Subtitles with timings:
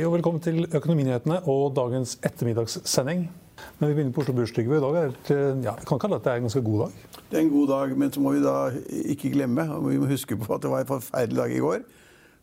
[0.00, 3.26] Hei og velkommen til Økonominyhetene og dagens ettermiddagssending.
[3.76, 4.78] Men vi begynner på Oslo Børs, Trygve.
[4.78, 5.36] I dag er det,
[5.66, 7.18] ja, kan kalle at det er en ganske god dag.
[7.28, 8.54] Det er en god dag, men så må vi da
[9.12, 11.84] ikke glemme og vi må huske på at det var en forferdelig dag i går.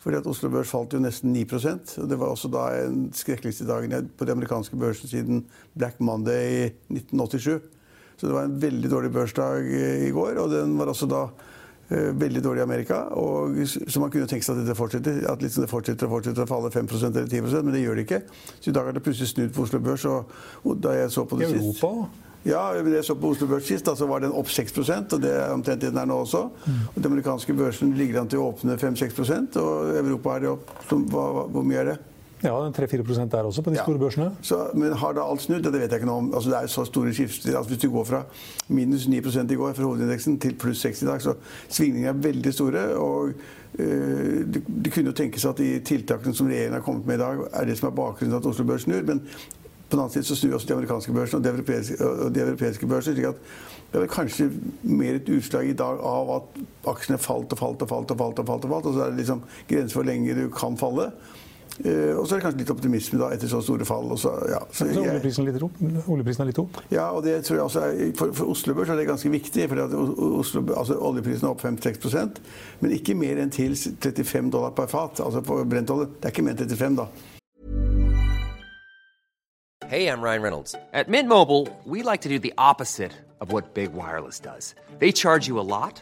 [0.06, 3.66] Fordi at Oslo Børs falt jo nesten 9 og Det var også da en skrekkeligste
[3.66, 7.62] dagen på de amerikanske børsen siden Black Monday i 1987.
[8.18, 9.66] Så det var en veldig dårlig børsdag
[10.06, 11.26] i går, og den var også da
[11.90, 13.02] veldig dårlig i Amerika.
[13.16, 15.24] Og, så man kunne tenke seg at dette fortsetter.
[15.32, 18.08] At liksom det fortsetter og fortsetter å falle 5% eller 10% men det gjør det
[18.08, 18.22] ikke.
[18.60, 20.08] Så i dag har det plutselig snudd på Oslo Børs.
[20.12, 21.68] Og, og da jeg så på det Europa.
[21.72, 22.24] sist Europa?
[22.48, 25.34] Ja, jeg så på Oslo Børs sist, da, så var den opp 6% og det
[25.36, 26.46] er omtrent det den er nå også.
[26.66, 26.84] Mm.
[26.94, 30.72] Og Den amerikanske børsen ligger an til å åpne 5-6% og Europa er det opp
[31.12, 31.98] hva, Hvor mye er det?
[32.44, 33.84] Ja, 3-4 der også, på de ja.
[33.84, 34.32] store børsene.
[34.42, 35.64] Så, men har da alt snudd?
[35.64, 36.34] Det vet jeg ikke noe om.
[36.34, 37.58] Altså, det er så store skifter.
[37.58, 38.24] Altså, hvis du går fra
[38.68, 41.34] minus 9 i går for hovedindeksen til pluss 6 i dag, så
[41.70, 42.88] svingningene er veldig store.
[42.96, 43.30] og
[43.80, 47.18] øh, det, det, kunne jo tenkes at de tiltakene som regjeringen har kommet med i
[47.18, 49.02] dag, er det som er bakgrunnen til at Oslo Børs snur.
[49.02, 49.22] Men
[49.90, 52.42] på den annen side så snur også de amerikanske børsene og de europeiske, og de
[52.42, 53.16] europeiske børsene.
[53.16, 53.36] slik at
[53.94, 54.50] det er kanskje
[54.84, 58.12] mer et utslag i dag av at aksjene falt og falt og falt.
[58.12, 60.36] og falt og falt, og falt, og så er det liksom grenser for hvor lenge
[60.36, 61.12] du kan falle.
[61.78, 64.10] Uh, og så er det kanskje litt optimisme da, etter så store fall.
[64.18, 64.64] Så, ja.
[64.72, 66.82] så, så oljeprisen, litt opp, oljeprisen er litt opp?
[66.94, 69.70] Ja, og det tror jeg også er, for, for Oslo Børs er det ganske viktig.
[69.70, 69.98] for
[70.42, 72.42] Oslo, altså, Oljeprisen er opp 5-6%
[72.80, 75.20] men ikke mer enn til 35 dollar per fat.
[75.24, 76.10] altså på brentolje.
[76.18, 77.08] Det er ikke mer enn 35, da.
[79.88, 80.76] Hey, I'm Ryan Reynolds.
[80.94, 84.76] At Mint Mobile, we like to do the opposite of what Big Wireless does.
[85.00, 86.02] They charge you a lot.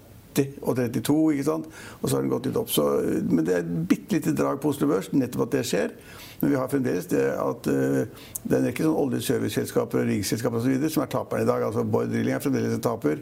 [0.61, 1.67] og 32, ikke sant?
[2.01, 2.71] og så har den gått litt opp.
[2.71, 2.85] Så,
[3.29, 5.95] men det er et bitte lite drag på Oslo Børs, nettopp at det skjer.
[6.41, 10.61] Men vi har fremdeles det at uh, det er en rekke sånn oljeserviceselskaper og riggselskaper
[10.61, 10.87] osv.
[10.89, 11.65] som er taperne i dag.
[11.67, 13.21] altså Bård Drilling er fremdeles en taper.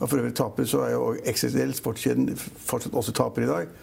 [0.00, 3.74] Og for øvrig taper så er jo XSL, sportskjeden, fortsatt også taper i dag.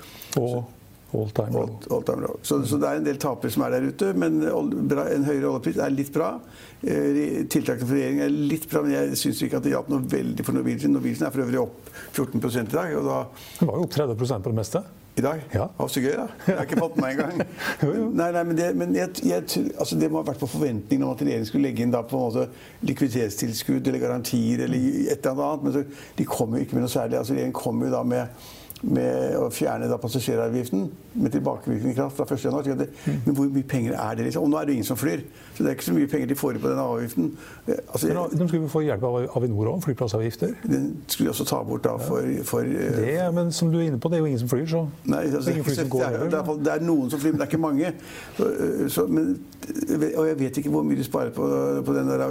[0.41, 0.66] Og
[1.13, 1.62] all time low.
[1.62, 2.40] All, all time low.
[2.41, 5.79] Så, så, det er en del tapere som er der ute, men en høyere oljepris
[5.79, 6.34] er litt bra.
[6.81, 10.03] Eh, tiltakene for regjeringen er litt bra, men jeg syns ikke at det hjalp noe
[10.12, 10.95] veldig for Norwegian.
[10.97, 12.95] Norwegian er for øvrig opp 14 i dag.
[13.00, 13.19] og da...
[13.59, 14.84] Det var jo opp 30% på det meste.
[15.18, 15.40] I dag?
[15.50, 15.63] Ja.
[15.81, 16.28] Å, så gøy, da.
[16.45, 17.39] Jeg har ikke fått med meg engang.
[18.19, 21.16] nei, nei, men det, men jeg, jeg, altså det må ha vært på forventningen om
[21.16, 24.85] at regjeringen skulle legge inn da på en måte likviditetstilskudd eller garantier eller
[25.16, 25.66] et eller annet.
[25.66, 27.18] Men så, de kommer jo ikke med noe særlig.
[27.18, 28.45] altså Regjeringen kommer jo da med
[28.86, 30.84] med å fjerne da passasjeravgiften
[31.18, 32.84] med tilbakevirkende kraft fra 1.1.
[33.06, 33.16] Mm.
[33.26, 34.28] Men hvor mye penger er det?
[34.28, 34.44] liksom?
[34.46, 35.24] Og nå er det ingen som flyr.
[35.56, 37.32] Så det er ikke så mye penger de får på den avgiften.
[37.66, 40.54] Eh, altså, men de skulle få hjelp av Avinor òg, flyplassavgifter?
[40.64, 43.88] Den skulle de også ta bort da for, for uh, det, Men som du er
[43.90, 45.78] inne på, det er jo ingen som flyr, så Nei, altså, det, er ingen fly
[45.80, 47.64] som går det, er, det, er, det er noen som flyr, men det er ikke
[47.66, 47.94] mange.
[48.38, 49.34] Så, eh, så, men,
[50.14, 51.50] og jeg vet ikke hvor mye de sparer på,
[51.88, 52.26] på den der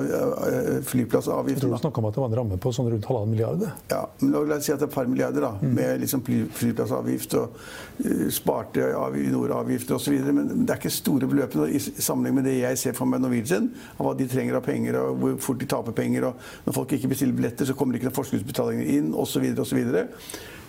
[0.86, 1.58] flyplassavgiften.
[1.58, 3.66] Jeg tror du snakka om at det var en ramme på sånn rundt halvannen milliard?
[3.90, 5.52] Ja, men la oss si at det er et par milliarder, da.
[5.60, 5.74] Mm.
[5.76, 6.22] Med liksom
[6.56, 10.16] flyplassavgift og uh, sparte Avinor-avgifter osv.
[10.36, 13.70] Men det er ikke store beløpene i sammenheng med det jeg ser for meg Norwegian.
[13.96, 16.28] Av hva de trenger av penger, og hvor fort de taper penger.
[16.30, 19.48] og Når folk ikke bestiller billetter, så kommer det ikke noen forskuddsbetalinger inn osv.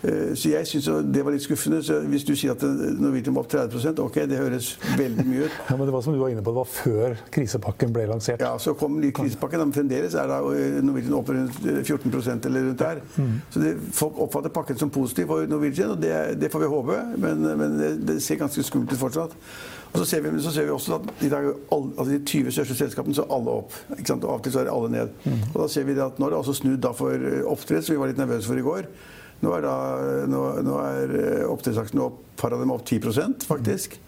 [0.03, 1.79] Eh, så jeg syns det var litt skuffende.
[1.85, 2.63] Så hvis du sier at
[3.01, 5.55] Norwegian var opp 30% ok, det høres veldig mye ut.
[5.67, 8.41] Ja, Men det var som du var inne på, det var før krisepakken ble lansert?
[8.41, 9.63] Ja, så kom krisepakken.
[9.65, 13.01] Men fremdeles er da eh, Norwegian opp rundt 14 eh, eller rundt der.
[13.17, 13.33] Mm.
[13.53, 17.01] Så det, folk oppfatter pakken som positiv for Norwegian, og det, det får vi håpe.
[17.17, 19.35] Men, men det, det, ser ganske skummelt ut fortsatt.
[19.87, 22.51] Og så ser, vi, så ser vi også at i dag, alle, altså de 20
[22.53, 23.75] største selskapene så er alle opp.
[23.95, 24.25] Ikke sant?
[24.27, 25.13] Og av og til så er alle ned.
[25.25, 25.45] Mm.
[25.53, 28.11] Og da ser vi at nå er det også snudd for oppdrett, som vi var
[28.11, 28.89] litt nervøse for i går.
[29.43, 29.75] Nå er, da,
[30.29, 31.63] nå, nå er eh, opp,
[32.39, 33.99] par av dem opp 10% faktisk.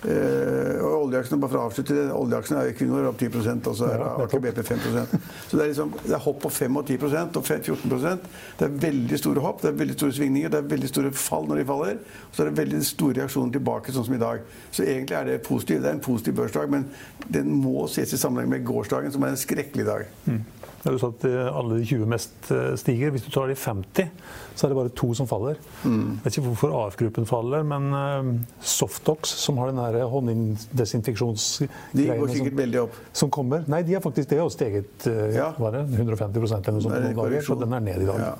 [0.00, 3.88] Eh, og oljeaksjene, bare for å avslutte det, oljeaksjene er Equinor opp 10 og så
[3.90, 5.16] er Ja, Aker BP 5%
[5.50, 8.78] Så det er, liksom, det er hopp på 5 og 10% og 14% Det er
[8.86, 11.66] veldig store hopp, det er veldig store svingninger, det er veldig store fall når de
[11.68, 12.00] faller.
[12.00, 14.46] Og så er det veldig store reaksjoner tilbake, sånn som i dag.
[14.72, 15.82] Så egentlig er det positivt.
[15.84, 16.88] Det er en positiv børsdag, men
[17.28, 20.08] den må ses i sammenheng med gårsdagen, som er en skrekkelig dag.
[20.24, 20.40] Mm.
[20.80, 23.12] Du sa at eh, alle de 20 mest eh, stiger.
[23.12, 24.08] Hvis du tar de 50,
[24.56, 25.60] så er det bare to som faller.
[25.84, 26.16] Mm.
[26.22, 32.88] Jeg vet ikke hvorfor AF-gruppen faller, men Softox, som har den De går hånddesinfeksjonsgreiene som,
[33.12, 35.52] som kommer Nei, de har faktisk det har steget uh, Ja.
[35.58, 38.18] var 150 eller noe sånt på dager, så den er ned i dag.
[38.20, 38.34] Ja.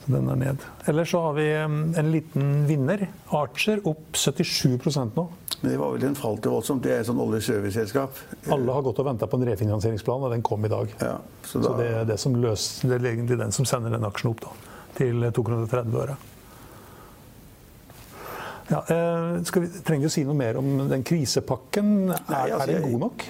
[0.00, 0.58] Så den er ned.
[0.88, 2.98] Ellers så har vi um, en liten vinner.
[3.36, 5.24] Archer opp 77% nå.
[5.60, 6.82] Men det var vel en falt jo voldsomt.
[6.84, 8.10] Det er et sånn olje- og serviceselskap.
[8.54, 10.86] Alle har gått og venta på en refinansieringsplan, og den kom i dag.
[11.02, 14.04] Ja, så Så det er, det, som løs, det er egentlig den som sender den
[14.08, 14.50] aksjen opp da,
[14.96, 16.16] til 230 øre.
[18.70, 21.92] Ja, eh, skal vi, trenger vi å si noe mer om den krisepakken?
[22.14, 23.28] Er, Nei, altså, er den god nok?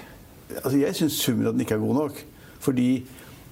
[0.59, 2.21] altså jeg syns summen av den ikke er god nok.
[2.61, 2.87] Fordi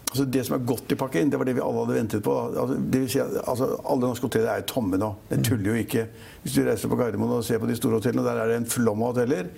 [0.09, 2.36] altså det som er godt i pakken, det var det vi alle hadde ventet på.
[2.50, 5.12] Altså, det vil si altså, alle norske hoteller er tomme nå.
[5.30, 6.06] Det tuller jo ikke.
[6.44, 8.69] Hvis du reiser på Gardermoen og ser på de store hotellene, der er det en
[8.69, 9.51] flom av hoteller,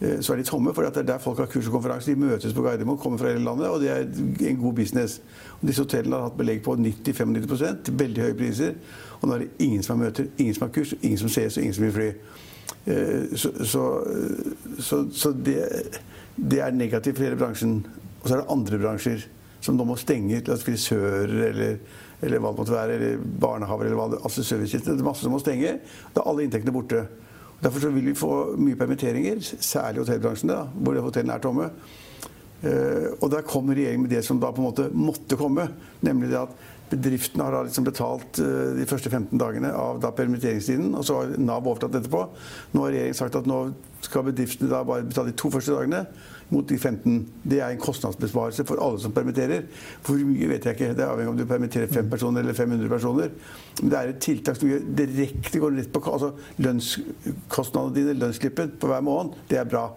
[0.00, 0.72] så er de tomme.
[0.74, 2.10] For det er der folk har kurs og konferanse.
[2.14, 4.06] De møtes på Gardermoen, kommer fra hele landet, og det er
[4.48, 5.20] en god business.
[5.60, 8.78] Og disse hotellene har hatt belegg på 90-95 veldig høye priser.
[9.20, 11.58] Og nå er det ingen som har møter, ingen som har kurs, ingen som ses,
[11.58, 12.08] og ingen som vil fly.
[12.86, 13.84] Eh, Så, så,
[14.78, 15.58] så, så det,
[16.36, 17.82] det er negativt for hele bransjen.
[18.22, 19.26] Og så er det andre bransjer
[19.60, 20.40] som nå må stenge.
[20.48, 21.76] Oss si Frisører eller,
[22.22, 24.96] eller hva det måtte være, eller barnehaver eller hva det altså servicetjenester.
[24.96, 25.76] Det er masse som må stenge.
[26.14, 27.04] Da er alle inntektene borte.
[27.60, 31.70] Derfor så vil vi få mye permitteringer, særlig i hotellbransjen, hvor hotellene er tomme.
[32.60, 35.68] Eh, og der kom regjeringen med det som da på en måte måtte komme.
[36.04, 36.54] Nemlig det at
[36.90, 40.92] bedriftene har liksom betalt eh, de første 15 dagene av da permitteringstiden.
[40.96, 42.24] Og så har Nav overtatt etterpå.
[42.74, 43.62] Nå har regjeringen sagt at nå
[44.04, 46.04] skal bedriftene da bare betale de to første dagene
[46.50, 47.16] mot de 15.
[47.42, 49.66] Det er en kostnadsbesparelse for alle som permitterer.
[50.02, 50.92] For hvor mye vet jeg ikke.
[50.98, 53.32] Det er avhengig av om du permitterer fem personer eller 500 personer.
[53.80, 58.74] Men det er et tiltak som gjør direkte går rett på altså lønnskostnadene dine, lønnsklippen
[58.80, 59.38] på hver måned.
[59.50, 59.88] Det er bra.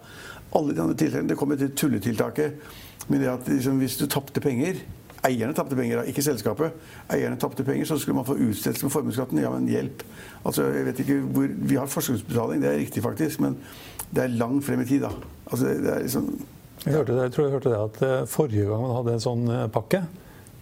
[0.53, 2.59] Alle de andre tiltakene, Det kommer til tulletiltaket.
[3.07, 4.79] Men det at liksom, hvis du tapte penger
[5.23, 6.73] Eierne tapte penger, ikke selskapet.
[7.13, 9.39] Eierne tapte penger, så skulle man få utsettelse med formuesskatten.
[9.39, 10.03] Ja, men hjelp.
[10.45, 13.55] Altså, jeg vet ikke hvor, Vi har forskuddsbetaling, det er riktig faktisk, men
[14.11, 15.13] det er langt frem i tid, da.
[15.51, 16.27] Altså, det er liksom
[16.85, 19.47] Jeg, hørte jeg tror jeg hørte det at eh, Forrige gang man hadde en sånn
[19.47, 20.01] eh, pakke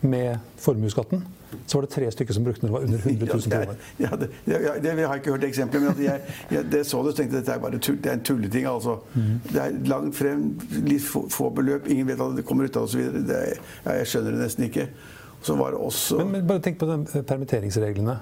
[0.01, 1.23] med formuesskatten,
[1.67, 2.69] så var det tre stykker som brukte den.
[2.71, 3.75] Det var under 100 000 Ja, kroner.
[3.97, 6.21] det, er- ja, det, det, det, jeg har ikke hørt eksempler, men at jeg,
[6.55, 8.65] jeg, det så det, og tenkte at dette er bare tull, det er en tulleting.
[8.71, 8.95] altså.
[9.51, 10.45] Det er langt frem,
[10.87, 13.01] litt få, få beløp, ingen vet at det kommer ut av osv.
[13.29, 14.87] Ja, jeg skjønner det nesten ikke.
[15.41, 18.19] Så var det også Men, men bare tenk på den eh, permitteringsreglene.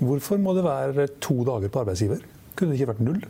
[0.00, 2.20] Hvorfor må det være to dager på arbeidsgiver?
[2.56, 3.22] Kunne det ikke vært null?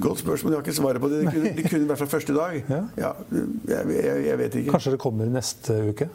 [0.00, 1.20] Godt spørsmål, jeg har ikke svaret på det.
[1.20, 2.60] Det kunne, det kunne vært fra første dag.
[2.68, 2.82] Ja.
[2.98, 3.10] Ja,
[3.68, 4.74] jeg, jeg, jeg vet ikke.
[4.74, 6.08] Kanskje det kommer neste uke?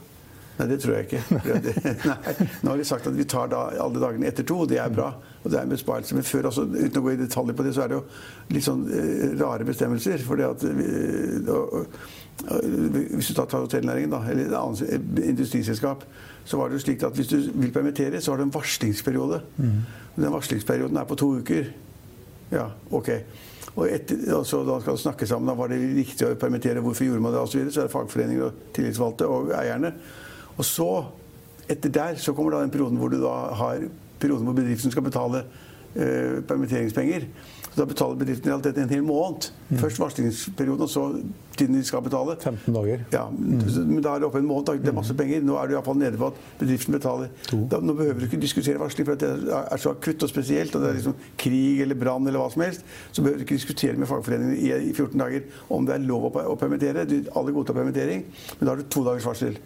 [0.59, 1.21] Nei, det tror jeg ikke.
[2.09, 2.33] Nei,
[2.65, 5.13] nå har de sagt at vi tar da alle dagene etter to, det er bra.
[5.39, 6.17] Og det er en besparelse.
[6.17, 8.03] Men før, altså, uten å gå i detaljer på det, så er det jo
[8.51, 10.19] litt sånn eh, rare bestemmelser.
[10.27, 10.89] For det at vi,
[11.47, 12.01] og, og,
[13.15, 16.03] Hvis du tar tar hotellnæringen, da, eller et annet industriselskap,
[16.47, 19.39] så var det jo slik at hvis du vil permittere, så har du en varslingsperiode.
[20.19, 21.71] Den varslingsperioden er på to uker.
[22.51, 23.09] Ja, ok.
[23.75, 25.49] Og etter, altså, da skal det snakke sammen.
[25.51, 27.61] Da var det riktig å permittere, hvorfor gjorde man det osv.
[27.67, 29.93] Så, så er det fagforeninger og tillitsvalgte og eierne.
[30.57, 30.89] Og så,
[31.69, 33.85] etter der, så kommer da den perioden hvor du har
[34.19, 35.45] perioden hvor bedriften skal betale
[35.95, 37.29] eh, permitteringspenger.
[37.79, 39.51] Da betaler bedriften i realiteten en hel måned.
[39.79, 41.03] Først varslingsperioden, og så
[41.59, 42.35] tiden de skal betale.
[42.41, 43.03] 15 dager.
[43.13, 44.79] Ja, men da er det oppe en måned.
[44.83, 45.43] Det er masse penger.
[45.45, 47.31] Nå er du iallfall nede på at bedriften betaler.
[47.71, 50.75] Da, nå behøver du ikke diskutere varsling, for det er så akutt og spesielt.
[50.75, 52.85] og det er liksom krig eller brann eller hva som helst.
[53.11, 56.29] Så behøver du ikke diskutere med fagforeningene i, i 14 dager om det er lov
[56.31, 57.05] å, permittere.
[57.09, 58.25] Du, alle godtar permittering,
[58.59, 59.59] men da har du to dagers varsel.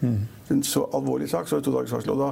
[0.52, 2.14] En så alvorlig sak, så har du to dagers varsel.
[2.14, 2.32] Og da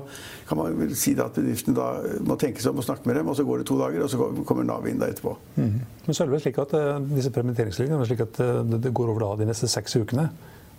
[0.50, 3.21] kan man vel si da at bedriftene da må tenke seg om og snakke med
[3.21, 5.38] dem, og så går det to dager, og så kommer Nav inn da etterpå.
[6.06, 9.10] Men så er det slik at eh, disse permitteringslinjene er slik at eh, det- går
[9.13, 10.30] over da de neste seks ukene.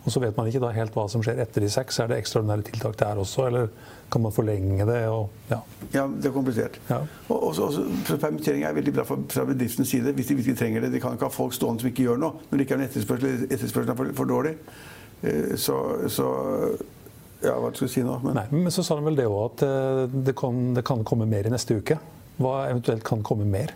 [0.05, 2.01] Og så vet man ikke da helt hva som skjer etter de seks.
[2.03, 3.69] Er det ekstraordinære tiltak der også, eller
[4.11, 4.97] kan man forlenge det?
[5.09, 5.61] Og, ja.
[5.95, 6.79] Ja, det er komplisert.
[6.91, 6.99] Ja.
[7.29, 10.35] Og, også, også, så- så permittering er veldig bra fra, fra bedriftens side hvis de
[10.35, 10.91] virkelig trenger det.
[10.93, 12.91] De kan ikke ha folk stående som ikke gjør noe når det ikke er noen
[12.91, 13.47] etterspørsel.
[13.51, 14.57] Etterspørselen er for, for dårlig.
[15.23, 15.79] Eh, Så,
[16.11, 16.27] så
[17.43, 18.19] Ja, hva skal jeg si nå?
[18.23, 19.63] Men, Nei, men så sa de vel det òg, at
[20.27, 21.97] det kan, det kan komme mer i neste uke.
[22.39, 23.73] Hva eventuelt kan komme mer?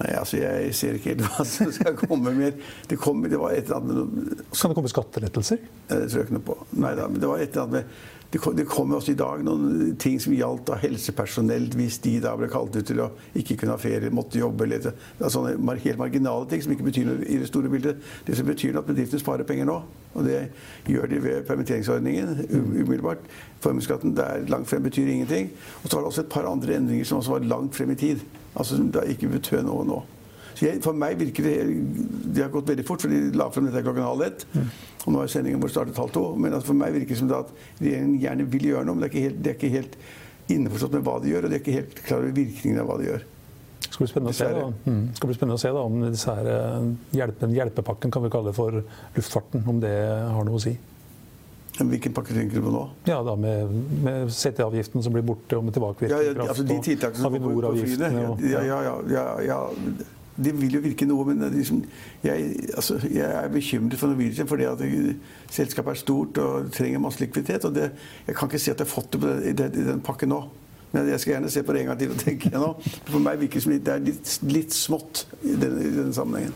[0.00, 2.56] Nei, altså, jeg ser ikke helt hva som skal komme mer.
[2.90, 5.62] Det, kom, det var et eller annet Så det komme skattelettelser?
[5.88, 6.58] Det tror jeg ikke noe på.
[6.82, 9.14] Nei da, men det var et eller annet med det kom, det kom også i
[9.14, 13.06] dag noen ting som gjaldt av helsepersonell hvis de da ble kalt ut til å
[13.38, 16.88] ikke kunne ha ferie, måtte jobbe eller det er sånne helt marginale ting som ikke
[16.88, 18.02] betyr noe i det store bildet.
[18.26, 19.76] Det som betyr noe at bedriftene sparer penger nå.
[20.18, 20.40] Og det
[20.90, 23.22] gjør de ved permitteringsordningen umiddelbart.
[23.62, 25.52] Formuesskatten der langt frem betyr ingenting.
[25.84, 28.00] Og så var det også et par andre endringer som også var langt frem i
[28.02, 28.26] tid.
[28.54, 30.00] Altså det har ikke betød noe nå.
[30.54, 31.54] Så jeg, For meg virker det
[32.34, 34.46] Det har gått veldig fort, for de la frem dette klokken halv ett.
[34.54, 34.68] Mm.
[35.04, 36.24] Og nå er sendingen vår startet halv to.
[36.38, 39.04] Men altså for meg virker det som det at regjeringen gjerne vil gjøre noe, men
[39.04, 39.98] det er ikke helt, er ikke helt
[40.54, 42.98] innforstått med hva de gjør, og de er ikke helt klar over virkningen av hva
[43.00, 43.26] de gjør.
[43.84, 44.64] Det skal bli spennende å se, da.
[44.90, 45.02] Mm.
[45.14, 48.50] skal bli spennende å se da, om disse her eh, hjelpen, hjelpepakken kan vi kalle
[48.50, 48.80] det for
[49.14, 50.74] luftfarten, om det har noe å si.
[51.74, 52.82] Hvilken pakke tenker du på nå?
[53.08, 53.72] Ja, da Med,
[54.04, 57.66] med CT-avgiften som blir borte, og med tilbakevirkende ja, ja, altså de tiltakene som går
[57.66, 58.10] på flyene.
[58.46, 58.78] Ja, ja,
[59.10, 59.58] ja, ja,
[60.36, 61.82] De vil jo virke noe, men liksom,
[62.22, 64.84] jeg, altså, jeg, er bekymret for Norwegian fordi at
[65.50, 67.64] selskapet er stort og trenger masse likviditet.
[67.64, 67.90] og det,
[68.26, 70.30] Jeg kan ikke si at jeg har fått det den, i, den, i den pakken
[70.30, 70.44] nå.
[70.94, 72.74] Men jeg skal gjerne se på det en gang til og tenke gjennom.
[73.10, 76.54] For meg virker det som det er litt, litt smått i den, i denne sammenhengen.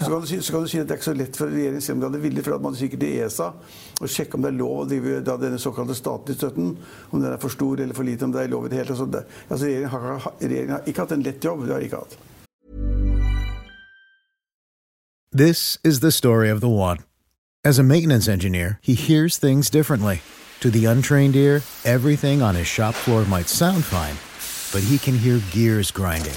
[0.00, 1.92] Så kan, si, så kan, du si, at det er ikke så lett for regjeringen,
[1.92, 3.50] om de hadde vilje, for man sikkert i ESA
[4.08, 6.70] sjekke om det er lov å drive da, denne såkalte statlige støtten,
[7.10, 8.96] om den er for stor eller for lite, om det er lov i det hele
[8.96, 9.28] tatt.
[9.50, 11.66] Altså, regjeringen, regjeringen har ikke hatt en lett jobb.
[11.66, 12.18] Det har ikke hatt.
[15.32, 17.04] This is the story of the one.
[17.62, 20.22] As a maintenance engineer, he hears things differently.
[20.60, 24.16] To the untrained ear, everything on his shop floor might sound fine,
[24.72, 26.36] but he can hear gears grinding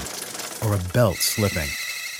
[0.62, 1.68] or a belt slipping.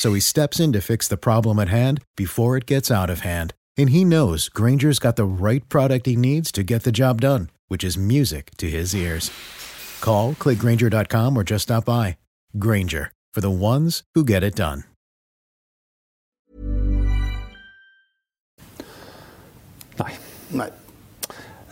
[0.05, 3.21] So he steps in to fix the problem at hand before it gets out of
[3.21, 3.55] hand.
[3.79, 7.49] And he knows Granger's got the right product he needs to get the job done,
[7.69, 9.31] which is music to his ears.
[10.03, 12.19] Call, clickgranger.com, or just stop by.
[12.59, 14.85] Granger, for the ones who get it done.
[19.99, 20.19] Nei.
[20.51, 20.71] Nei.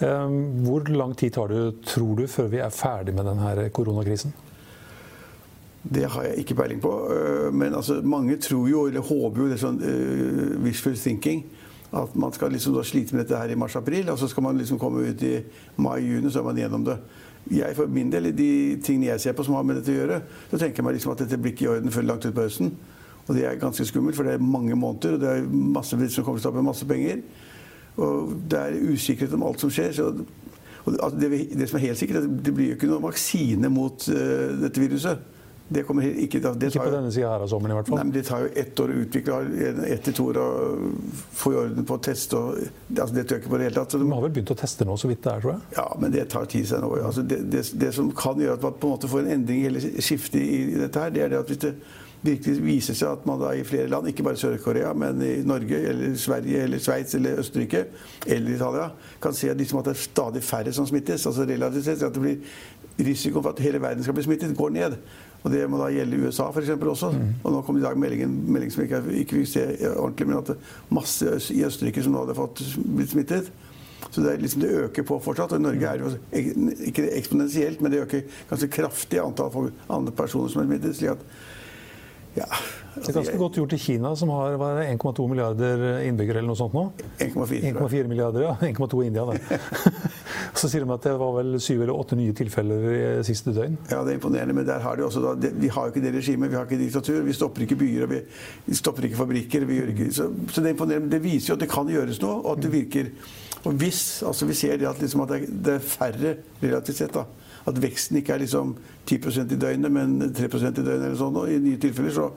[0.00, 4.32] Um, hvor lang tid tar det, tror du, før vi er ferdig med denne koronakrisen?
[5.82, 6.92] Det har jeg ikke peiling på.
[7.10, 11.42] Øh, men altså, mange tror jo, eller håper jo, det er sånn uh, wishful thinking.
[11.92, 14.78] At man skal liksom slite med dette her i mars-april, og så skal man liksom
[14.78, 15.40] komme ut i
[15.76, 16.96] mai-juni, så er man gjennom det.
[17.50, 20.20] Jeg for min del, de tingene jeg ser på som har med dette å gjøre,
[20.50, 22.70] så tenker jeg meg liksom at dette blir ikke i orden før langt utpå høsten.
[23.26, 26.20] Og det er ganske skummelt, for det er mange måneder, og det er masse bedrifter
[26.20, 27.20] som kommer til å tape masse penger.
[28.00, 29.92] Og det er usikkerhet om alt som skjer.
[29.92, 30.08] så
[30.86, 34.48] altså det, det, som er helt sikkert, det blir jo ikke noen vaksine mot uh,
[34.62, 35.31] dette viruset.
[35.72, 38.00] Det kommer ikke, det ikke på denne sida her av sommeren i hvert fall?
[38.00, 39.38] Nei, men Det tar jo ett år å utvikle,
[39.88, 40.48] ett til to år å
[41.42, 42.38] få i orden på å teste.
[42.38, 42.60] Og,
[42.92, 43.96] altså det tør jeg ikke på det hele tatt.
[44.02, 45.64] De har vel begynt å teste nå, så vidt det er, tror jeg?
[45.78, 46.92] Ja, men det tar tid seg nå.
[47.00, 49.66] Altså det, det, det, som kan gjøre at man på en måte får en endring
[49.70, 51.76] eller skifte i dette her, det er det at hvis det
[52.22, 55.80] virkelig viser seg at man da i flere land, ikke bare Sør-Korea, men i Norge
[55.90, 57.86] eller Sverige eller Sveits eller Østerrike
[58.26, 58.90] eller Italia,
[59.22, 61.26] kan se at, liksom at det er stadig færre som smittes.
[61.26, 62.38] altså relativt sett, at det blir
[63.02, 64.96] Risikoen for at hele verden skal bli smittet, går ned.
[65.42, 67.10] Og Det må da gjelde USA for eksempel, også.
[67.16, 67.34] Mm.
[67.42, 70.52] Og nå kom i dag meldingen, melding som ikke, ikke vil se ordentlig, men at
[70.94, 73.50] masse i Østerrike som nå hadde fått blitt smittet.
[74.10, 75.54] Så det, liksom, det, øker på fortsatt.
[75.54, 80.14] Og i Norge er det jo ikke eksponentielt, men det øker ganske kraftig antall andre
[80.14, 80.96] personer som er smittet.
[80.98, 81.26] slik at
[82.32, 84.54] ja, altså, det er ganske godt gjort i Kina, som har
[84.86, 86.84] 1,2 milliarder innbyggere eller noe sånt nå.
[87.20, 88.54] 1,4 milliarder, ja.
[88.70, 89.58] 1,2 i India, da.
[90.58, 93.76] Så sier de at det var vel syv eller åtte nye tilfeller i siste døgn.
[93.90, 96.14] Ja, det er imponerende, men der har de også da, vi har jo ikke det
[96.16, 97.20] regimet, vi har ikke diktatur.
[97.26, 98.22] Vi stopper ikke byer, og vi,
[98.68, 99.68] vi stopper ikke fabrikker.
[99.92, 101.12] Ikke, så, så, det er imponerende.
[101.12, 103.12] Det viser jo at det kan gjøres noe, og at det virker.
[103.62, 107.41] Og hvis altså vi ser det at, liksom, at det, er færre relativt sett, da
[107.68, 108.74] at veksten ikke er liksom
[109.10, 111.38] 10% i døgnet, men 3% i døgnet eller sånn.
[111.38, 112.28] Og i nye tilfeller så,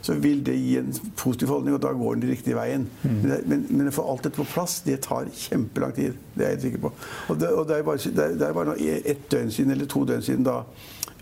[0.00, 2.88] så, vil det gi en positiv holdning, og da går den den riktige veien.
[3.02, 3.20] Mm.
[3.22, 6.18] Men, men, å få alt dette på plass, det tar kjempelang tid.
[6.34, 6.94] Det er jeg helt sikker på.
[7.28, 8.76] Og det, og det er bare, det er, det er bare
[9.14, 10.62] ett døgn siden, eller to døgn siden da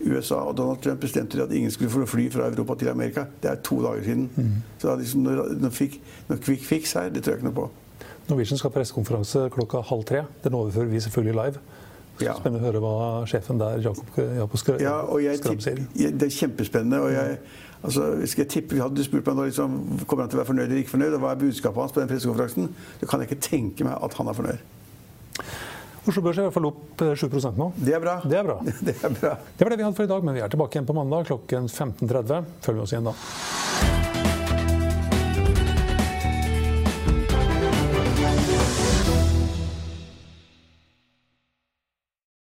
[0.01, 3.27] USA og Donald Trump bestemte at ingen skulle få fly fra Europa til Amerika.
[3.43, 4.29] Det er to dager siden.
[4.35, 4.55] Mm.
[4.81, 7.67] Så liksom noe, noe quick fix her, det tror jeg ikke noe på.
[8.29, 10.23] Norwegian skal ha pressekonferanse klokka halv tre.
[10.43, 11.61] Den overfører vi selvfølgelig live.
[12.21, 12.35] Ja.
[12.37, 12.95] Spennende å høre hva
[13.29, 14.97] sjefen der, Jakob, Jakob Skram, ja,
[15.39, 15.79] Skram sier.
[15.95, 16.99] Det er kjempespennende.
[17.01, 17.39] og jeg,
[17.81, 20.51] altså, skal jeg tippe, Hadde du spurt meg nå, liksom, kommer han til å være
[20.51, 23.31] fornøyd eller ikke fornøyd, og hva er budskapet hans på den pressekonferansen, så kan jeg
[23.31, 24.69] ikke tenke meg at han er fornøyd.
[26.01, 27.67] Oslo Børs er i hvert fall opp 7 eh, nå.
[27.77, 28.15] Det er bra.
[28.25, 28.57] Det er bra.
[28.87, 29.35] Det er bra.
[29.57, 31.29] Det var det vi hadde for i dag, men vi er tilbake igjen på mandag
[31.29, 32.49] klokken 15.30.
[32.65, 34.10] Følg med oss igjen da.